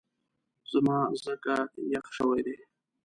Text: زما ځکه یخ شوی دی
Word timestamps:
زما 0.71 0.97
ځکه 1.25 1.53
یخ 1.93 2.05
شوی 2.15 2.41
دی 2.45 2.57